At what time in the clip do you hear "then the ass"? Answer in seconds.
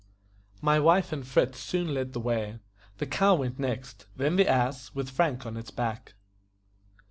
4.15-4.95